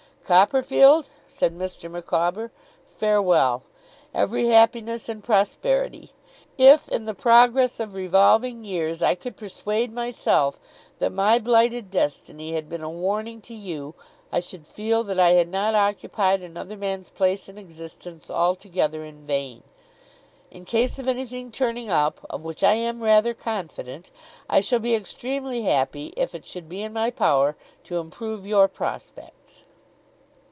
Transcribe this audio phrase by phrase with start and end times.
[0.23, 1.91] 'Copperfield,' said Mr.
[1.91, 2.51] Micawber,
[2.85, 3.63] 'farewell!
[4.13, 6.13] Every happiness and prosperity!
[6.57, 10.57] If, in the progress of revolving years, I could persuade myself
[10.99, 13.93] that my blighted destiny had been a warning to you,
[14.31, 19.27] I should feel that I had not occupied another man's place in existence altogether in
[19.27, 19.63] vain.
[20.49, 24.11] In case of anything turning up (of which I am rather confident),
[24.49, 28.69] I shall be extremely happy if it should be in my power to improve your
[28.69, 29.65] prospects.